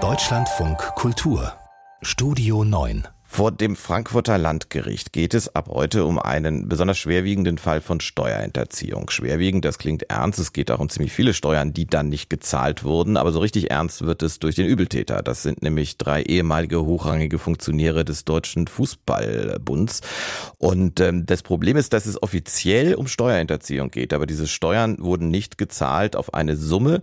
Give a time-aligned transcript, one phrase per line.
[0.00, 1.52] Deutschlandfunk Kultur
[2.00, 7.80] Studio 9 vor dem Frankfurter Landgericht geht es ab heute um einen besonders schwerwiegenden Fall
[7.80, 9.10] von Steuerhinterziehung.
[9.10, 10.38] Schwerwiegend, das klingt ernst.
[10.38, 13.16] Es geht auch um ziemlich viele Steuern, die dann nicht gezahlt wurden.
[13.16, 15.22] Aber so richtig ernst wird es durch den Übeltäter.
[15.22, 20.00] Das sind nämlich drei ehemalige hochrangige Funktionäre des Deutschen Fußballbunds.
[20.56, 24.14] Und ähm, das Problem ist, dass es offiziell um Steuerhinterziehung geht.
[24.14, 27.02] Aber diese Steuern wurden nicht gezahlt auf eine Summe,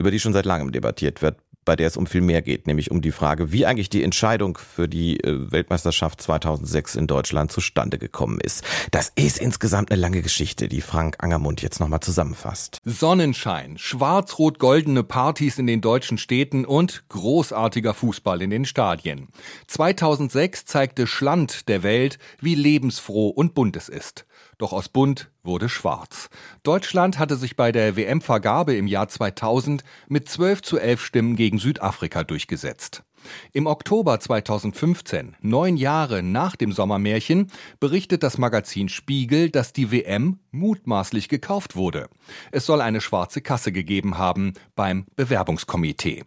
[0.00, 2.90] über die schon seit langem debattiert wird bei der es um viel mehr geht, nämlich
[2.90, 7.98] um die Frage, wie eigentlich die Entscheidung für die äh, Weltmeisterschaft 2006 in Deutschland zustande
[7.98, 8.64] gekommen ist.
[8.90, 12.80] Das ist insgesamt eine lange Geschichte, die Frank Angermund jetzt nochmal zusammenfasst.
[12.84, 19.28] Sonnenschein, schwarz-rot-goldene Partys in den deutschen Städten und großartiger Fußball in den Stadien.
[19.66, 24.24] 2006 zeigte Schland der Welt, wie lebensfroh und bunt es ist.
[24.60, 26.28] Doch aus bunt wurde schwarz.
[26.64, 31.58] Deutschland hatte sich bei der WM-Vergabe im Jahr 2000 mit 12 zu 11 Stimmen gegen
[31.58, 33.02] Südafrika durchgesetzt.
[33.52, 40.38] Im Oktober 2015, neun Jahre nach dem Sommermärchen, berichtet das Magazin Spiegel, dass die WM
[40.50, 42.08] mutmaßlich gekauft wurde.
[42.52, 46.24] Es soll eine schwarze Kasse gegeben haben beim Bewerbungskomitee.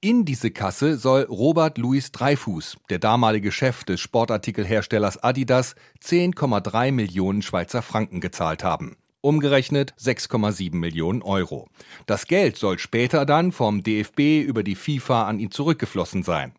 [0.00, 7.42] In diese Kasse soll Robert Louis Dreyfus, der damalige Chef des Sportartikelherstellers Adidas, 10,3 Millionen
[7.42, 8.96] Schweizer Franken gezahlt haben.
[9.22, 11.68] Umgerechnet 6,7 Millionen Euro.
[12.06, 16.52] Das Geld soll später dann vom DFB über die FIFA an ihn zurückgeflossen sein.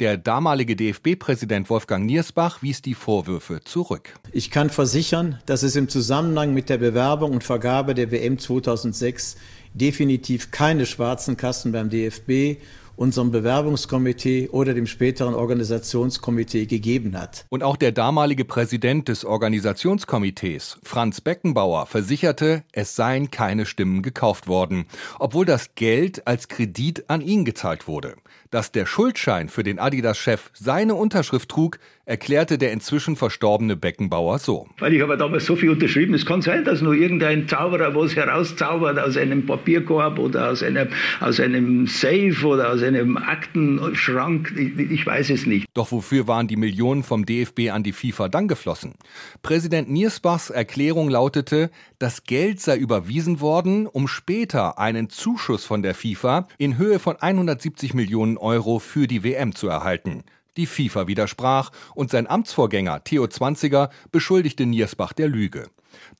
[0.00, 4.14] Der damalige DFB-Präsident Wolfgang Niersbach wies die Vorwürfe zurück.
[4.32, 9.36] Ich kann versichern, dass es im Zusammenhang mit der Bewerbung und Vergabe der WM 2006
[9.76, 12.58] definitiv keine schwarzen Kassen beim DFB
[12.96, 17.44] unserem Bewerbungskomitee oder dem späteren Organisationskomitee gegeben hat.
[17.50, 24.48] Und auch der damalige Präsident des Organisationskomitees, Franz Beckenbauer, versicherte, es seien keine Stimmen gekauft
[24.48, 24.86] worden,
[25.18, 28.16] obwohl das Geld als Kredit an ihn gezahlt wurde.
[28.50, 34.68] Dass der Schuldschein für den Adidas-Chef seine Unterschrift trug, erklärte der inzwischen verstorbene Beckenbauer so.
[34.78, 38.14] Weil ich habe damals so viel unterschrieben, es kann sein, dass nur irgendein Zauberer was
[38.14, 40.88] herauszaubert aus einem Papierkorb oder aus einem,
[41.20, 45.66] aus einem Safe oder aus einem Aktenschrank, ich, ich weiß es nicht.
[45.74, 48.94] Doch wofür waren die Millionen vom DFB an die FIFA dann geflossen?
[49.42, 55.94] Präsident Niersbachs Erklärung lautete, das Geld sei überwiesen worden, um später einen Zuschuss von der
[55.94, 60.22] FIFA in Höhe von 170 Millionen Euro für die WM zu erhalten.
[60.56, 65.68] Die FIFA widersprach und sein Amtsvorgänger Theo Zwanziger beschuldigte Niersbach der Lüge.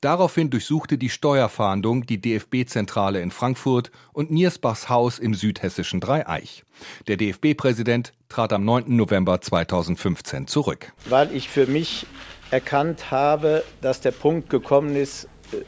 [0.01, 6.63] Daraufhin durchsuchte die Steuerfahndung die DFB-Zentrale in Frankfurt und Niersbachs Haus im südhessischen Dreieich.
[7.07, 8.95] Der DFB-Präsident trat am 9.
[8.95, 10.93] November 2015 zurück.
[11.05, 12.05] Weil ich für mich
[12.51, 15.27] erkannt habe, dass der Punkt gekommen ist,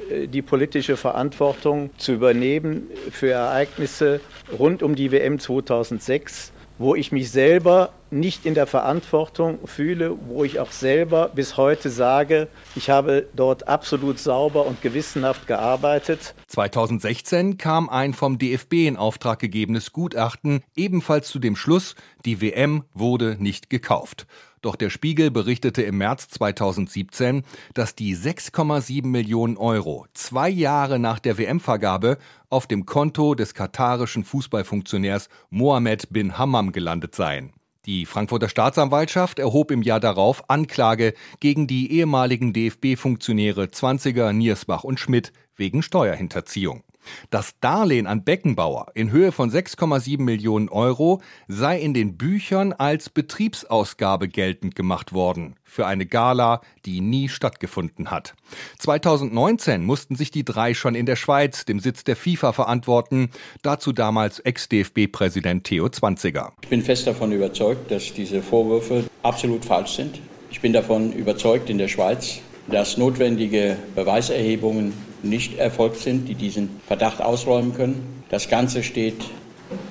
[0.09, 4.22] äh, die politische Verantwortung zu übernehmen für Ereignisse
[4.58, 10.44] rund um die WM 2006 wo ich mich selber nicht in der Verantwortung fühle, wo
[10.44, 16.34] ich auch selber bis heute sage, ich habe dort absolut sauber und gewissenhaft gearbeitet.
[16.47, 21.95] 2016 kam ein vom DFB in Auftrag gegebenes Gutachten ebenfalls zu dem Schluss,
[22.25, 24.25] die WM wurde nicht gekauft.
[24.62, 27.44] Doch der Spiegel berichtete im März 2017,
[27.74, 32.18] dass die 6,7 Millionen Euro zwei Jahre nach der WM-Vergabe
[32.50, 37.53] auf dem Konto des katarischen Fußballfunktionärs Mohammed bin Hammam gelandet seien.
[37.86, 45.00] Die Frankfurter Staatsanwaltschaft erhob im Jahr darauf Anklage gegen die ehemaligen DFB-Funktionäre Zwanziger, Niersbach und
[45.00, 46.84] Schmidt wegen Steuerhinterziehung.
[47.30, 53.09] Das Darlehen an Beckenbauer in Höhe von 6,7 Millionen Euro sei in den Büchern als
[53.09, 58.36] Betriebsausgabe geltend gemacht worden für eine Gala, die nie stattgefunden hat.
[58.80, 63.30] 2019 mussten sich die drei schon in der Schweiz, dem Sitz der FIFA, verantworten,
[63.62, 66.53] dazu damals Ex-DFB-Präsident Theo Zwanziger.
[66.62, 70.20] Ich bin fest davon überzeugt, dass diese Vorwürfe absolut falsch sind.
[70.52, 74.94] Ich bin davon überzeugt in der Schweiz, dass notwendige Beweiserhebungen
[75.24, 78.24] nicht erfolgt sind, die diesen Verdacht ausräumen können.
[78.30, 79.24] Das Ganze steht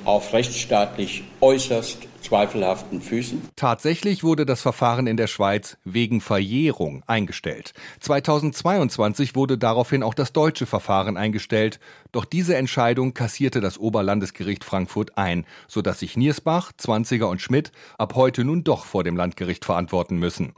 [0.04, 3.42] auf rechtsstaatlich äußerst zweifelhaften Füßen.
[3.56, 7.72] Tatsächlich wurde das Verfahren in der Schweiz wegen Verjährung eingestellt.
[8.00, 11.78] 2022 wurde daraufhin auch das deutsche Verfahren eingestellt.
[12.12, 18.14] Doch diese Entscheidung kassierte das Oberlandesgericht Frankfurt ein, sodass sich Niersbach, Zwanziger und Schmidt ab
[18.14, 20.54] heute nun doch vor dem Landgericht verantworten müssen.